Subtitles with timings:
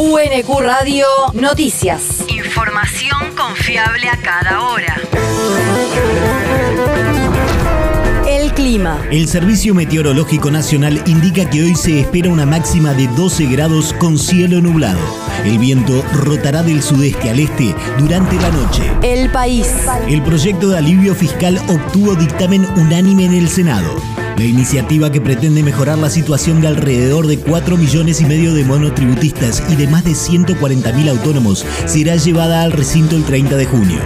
[0.00, 2.24] UNQ Radio Noticias.
[2.28, 4.94] Información confiable a cada hora.
[8.28, 9.04] El clima.
[9.10, 14.18] El Servicio Meteorológico Nacional indica que hoy se espera una máxima de 12 grados con
[14.18, 15.00] cielo nublado.
[15.44, 18.82] El viento rotará del sudeste al este durante la noche.
[19.02, 19.68] El país.
[20.06, 24.00] El proyecto de alivio fiscal obtuvo dictamen unánime en el Senado.
[24.38, 28.64] La iniciativa que pretende mejorar la situación de alrededor de 4 millones y medio de
[28.64, 33.66] monotributistas y de más de 140 mil autónomos será llevada al recinto el 30 de
[33.66, 33.98] junio.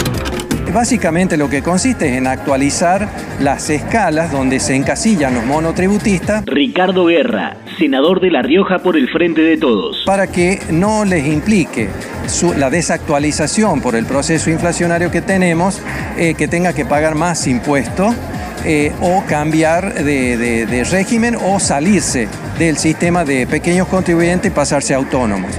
[0.73, 3.11] Básicamente lo que consiste es en actualizar
[3.41, 9.11] las escalas donde se encasillan los monotributistas Ricardo Guerra, senador de La Rioja por el
[9.11, 10.03] Frente de Todos.
[10.07, 11.89] para que no les implique
[12.27, 15.83] su- la desactualización por el proceso inflacionario que tenemos,
[16.17, 18.15] eh, que tenga que pagar más impuestos
[18.65, 24.95] eh, o cambiar de, de- régimen o salirse del sistema de pequeños contribuyentes y pasarse
[24.95, 25.51] a autónomos.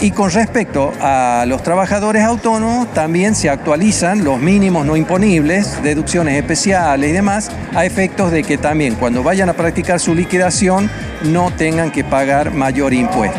[0.00, 6.36] Y con respecto a los trabajadores autónomos, también se actualizan los mínimos no imponibles, deducciones
[6.36, 10.90] especiales y demás, a efectos de que también cuando vayan a practicar su liquidación
[11.22, 13.38] no tengan que pagar mayor impuesto.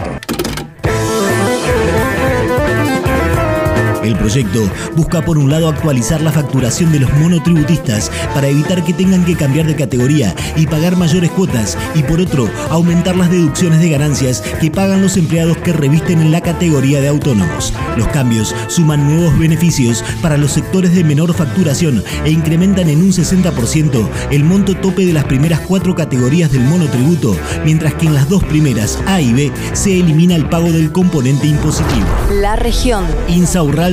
[4.04, 8.94] El proyecto busca por un lado actualizar la facturación de los monotributistas para evitar que
[8.94, 13.80] tengan que cambiar de categoría y pagar mayores cuotas y por otro aumentar las deducciones
[13.80, 17.74] de ganancias que pagan los empleados que revisten en la categoría de autónomos.
[17.98, 23.12] Los cambios suman nuevos beneficios para los sectores de menor facturación e incrementan en un
[23.12, 28.30] 60% el monto tope de las primeras cuatro categorías del monotributo, mientras que en las
[28.30, 32.06] dos primeras, A y B, se elimina el pago del componente impositivo.
[32.42, 33.06] La región.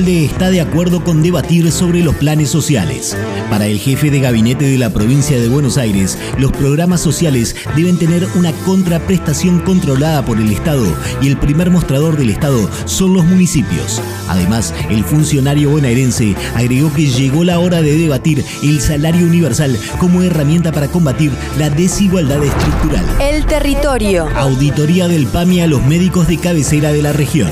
[0.01, 3.15] Insaurralde está de acuerdo con debatir sobre los planes sociales.
[3.51, 7.99] Para el jefe de gabinete de la provincia de Buenos Aires, los programas sociales deben
[7.99, 10.85] tener una contraprestación controlada por el Estado
[11.21, 14.01] y el primer mostrador del Estado son los municipios.
[14.27, 20.23] Además, el funcionario bonaerense agregó que llegó la hora de debatir el salario universal como
[20.23, 23.05] herramienta para combatir la desigualdad estructural.
[23.19, 24.27] El territorio.
[24.35, 27.51] Auditoría del PAMI a los médicos de cabecera de la región.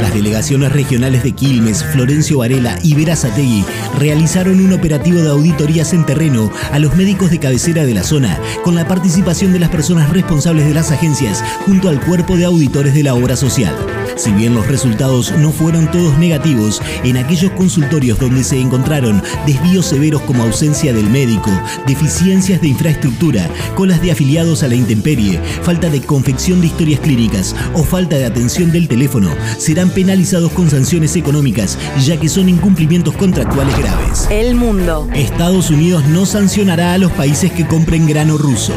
[0.00, 3.64] Las delegaciones regionales de Quilmes, Florencio Varela y Verazategui
[3.98, 8.38] realizaron un operativo de auditorías en terreno a los médicos de cabecera de la zona,
[8.64, 12.94] con la participación de las personas responsables de las agencias junto al cuerpo de auditores
[12.94, 13.74] de la obra social.
[14.20, 19.86] Si bien los resultados no fueron todos negativos, en aquellos consultorios donde se encontraron desvíos
[19.86, 21.50] severos como ausencia del médico,
[21.86, 27.56] deficiencias de infraestructura, colas de afiliados a la intemperie, falta de confección de historias clínicas
[27.72, 33.16] o falta de atención del teléfono, serán penalizados con sanciones económicas, ya que son incumplimientos
[33.16, 34.28] contractuales graves.
[34.30, 35.08] El mundo.
[35.14, 38.74] Estados Unidos no sancionará a los países que compren grano ruso.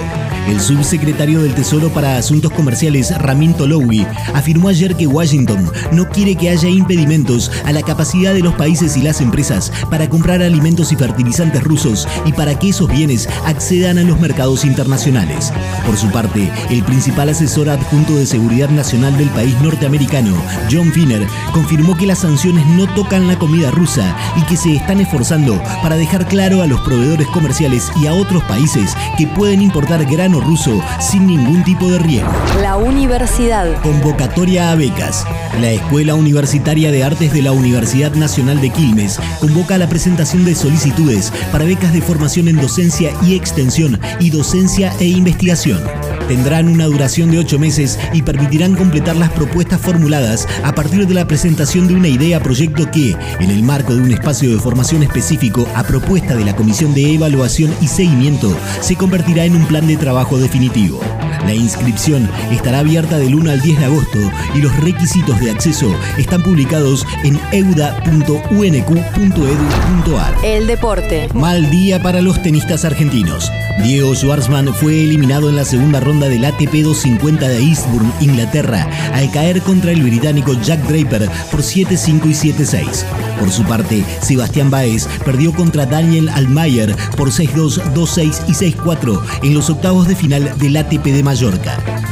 [0.48, 6.36] El subsecretario del Tesoro para Asuntos Comerciales, Ramin Tolowi, afirmó ayer que Washington no quiere
[6.36, 10.92] que haya impedimentos a la capacidad de los países y las empresas para comprar alimentos
[10.92, 15.54] y fertilizantes rusos y para que esos bienes accedan a los mercados internacionales.
[15.86, 20.36] Por su parte, el principal asesor adjunto de seguridad nacional del país norteamericano,
[20.70, 25.00] John Finner, confirmó que las sanciones no tocan la comida rusa y que se están
[25.00, 30.06] esforzando para dejar claro a los proveedores comerciales y a otros países que pueden importar
[30.40, 32.32] ruso sin ningún tipo de riesgo.
[32.62, 33.82] La universidad.
[33.82, 35.26] Convocatoria a becas.
[35.62, 40.46] La Escuela Universitaria de Artes de la Universidad Nacional de Quilmes convoca a la presentación
[40.46, 45.82] de solicitudes para becas de formación en docencia y extensión y docencia e investigación.
[46.28, 51.14] Tendrán una duración de ocho meses y permitirán completar las propuestas formuladas a partir de
[51.14, 55.04] la presentación de una idea proyecto que, en el marco de un espacio de formación
[55.04, 59.88] específico a propuesta de la Comisión de Evaluación y Seguimiento, se convertirá en un plan
[59.88, 61.02] de trabajo definitivo.
[61.46, 64.20] La inscripción estará abierta del 1 al 10 de agosto
[64.56, 70.36] y los requisitos de acceso están publicados en euda.unq.edu.ar.
[70.44, 71.30] El deporte.
[71.34, 73.52] Mal día para los tenistas argentinos.
[73.82, 79.32] Diego Schwartzman fue eliminado en la segunda ronda del ATP 250 de Eastbourne, Inglaterra, al
[79.32, 83.04] caer contra el británico Jack Draper por 7-5 y 7-6.
[83.40, 89.54] Por su parte, Sebastián Baez perdió contra Daniel Almayer por 6-2, 2-6 y 6-4 en
[89.54, 91.24] los octavos de final del ATP de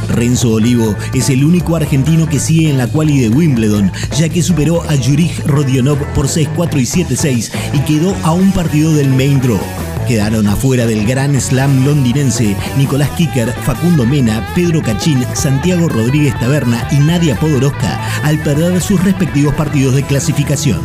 [0.08, 4.42] Renzo Olivo es el único argentino que sigue en la quali de Wimbledon, ya que
[4.42, 9.40] superó a Jurij Rodionov por 6-4 y 7-6 y quedó a un partido del main
[9.40, 9.60] draw.
[10.08, 16.88] Quedaron afuera del Gran Slam londinense Nicolás Kicker, Facundo Mena, Pedro Cachín, Santiago Rodríguez Taberna
[16.90, 20.80] y Nadia Podoroska al perder sus respectivos partidos de clasificación.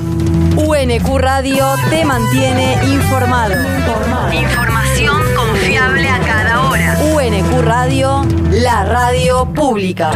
[0.58, 3.56] UNQ Radio te mantiene informado.
[7.68, 10.12] Radio, la radio pública.